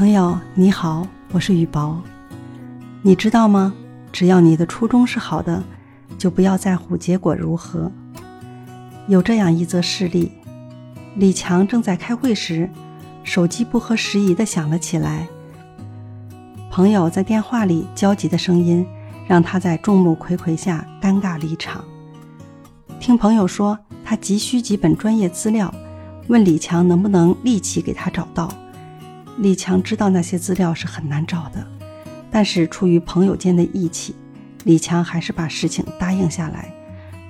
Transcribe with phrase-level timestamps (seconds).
[0.00, 2.00] 朋友你好，我是雨薄。
[3.02, 3.74] 你知道吗？
[4.10, 5.62] 只要你的初衷是好的，
[6.16, 7.92] 就不要在乎结果如何。
[9.08, 10.32] 有这样一则事例：
[11.16, 12.70] 李强正在开会时，
[13.24, 15.28] 手机不合时宜的响了起来。
[16.70, 18.86] 朋友在电话里焦急的声音，
[19.28, 21.84] 让他在众目睽睽下尴尬离场。
[22.98, 25.70] 听朋友说，他急需几本专业资料，
[26.28, 28.50] 问李强能不能立即给他找到。
[29.40, 31.66] 李强知道那些资料是很难找的，
[32.30, 34.14] 但是出于朋友间的义气，
[34.64, 36.70] 李强还是把事情答应下来，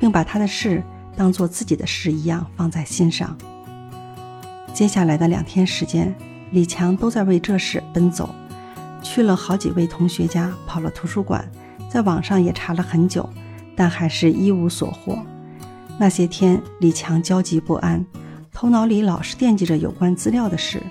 [0.00, 0.82] 并把他的事
[1.16, 3.38] 当做自己的事一样放在心上。
[4.74, 6.12] 接下来的两天时间，
[6.50, 8.34] 李强都在为这事奔走，
[9.04, 11.48] 去了好几位同学家，跑了图书馆，
[11.88, 13.30] 在网上也查了很久，
[13.76, 15.16] 但还是一无所获。
[15.96, 18.04] 那些天，李强焦急不安，
[18.52, 20.82] 头脑里老是惦记着有关资料的事。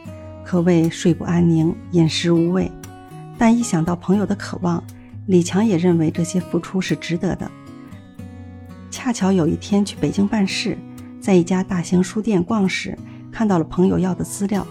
[0.49, 2.71] 可谓睡不安宁，饮食无味。
[3.37, 4.83] 但一想到朋友的渴望，
[5.27, 7.51] 李强也认为这些付出是值得的。
[8.89, 10.75] 恰巧有一天去北京办事，
[11.21, 12.97] 在一家大型书店逛时，
[13.31, 14.65] 看到了朋友要的资料，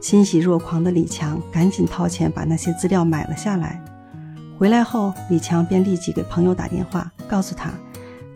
[0.00, 3.82] 欣喜若狂的李强赶紧掏钱把那些资料买了下来。
[4.56, 7.72] 回来后，李强便立即给朋友打电话，告诉他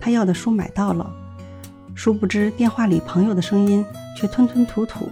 [0.00, 1.08] 他要的书买到了。
[1.94, 3.84] 殊不知电话里朋友的声音
[4.16, 5.08] 却吞吞吐吐，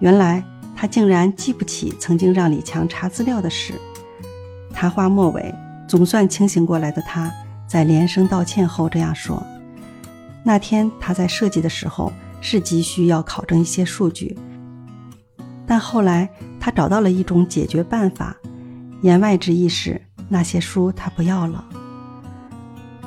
[0.00, 0.44] 原来。
[0.80, 3.74] 他竟然记不起曾经让李强查资料的事。
[4.72, 5.52] 谈话末尾，
[5.88, 7.28] 总算清醒过来的他，
[7.66, 9.44] 在连声道歉后这样说
[10.44, 14.38] ：“那天他在设计的时候是急需要考证一些数据，
[15.66, 18.36] 但后来他找到了一种解决办法。
[19.02, 21.64] 言外之意是，那些书他不要了。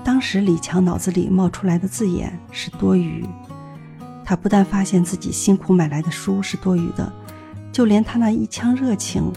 [0.03, 3.25] 当时李强脑子里冒出来的字眼是多余。
[4.25, 7.09] 他不但发现自己辛苦买来的书是多余的。”
[7.71, 9.31] 就连他那一腔热情，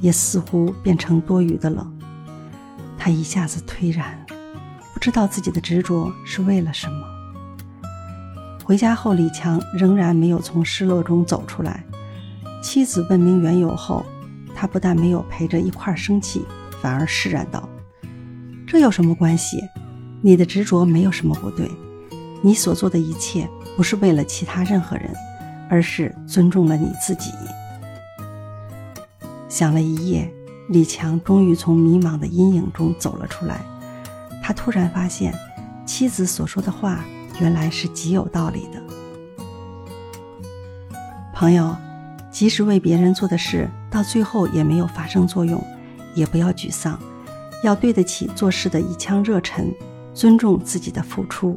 [0.00, 1.86] 也似乎变成多余的了。
[2.96, 4.24] 他一下子颓然，
[4.94, 6.94] 不知道自己的执着是为了什么。
[8.64, 11.84] 回家后，李强仍然没有从失落中走出来。
[12.62, 14.02] 妻子问明缘由后，
[14.54, 16.46] 他不但没有陪着一块生气，
[16.80, 17.68] 反而释然道
[18.66, 19.62] ：“这有什么关系？
[20.22, 21.70] 你的执着没有什么不对，
[22.40, 25.12] 你所做的一切不是为了其他任何人，
[25.68, 27.30] 而是尊重了你自己。”
[29.54, 30.28] 想了一夜，
[30.66, 33.64] 李强终于从迷茫的阴影中走了出来。
[34.42, 35.32] 他突然发现，
[35.86, 37.04] 妻子所说的话
[37.38, 38.82] 原来是极有道理的。
[41.32, 41.72] 朋友，
[42.32, 45.64] 即使为别人做的事到最后也没有发生作用，
[46.16, 46.98] 也不要沮丧，
[47.62, 49.72] 要对得起做事的一腔热忱，
[50.12, 51.56] 尊重自己的付出。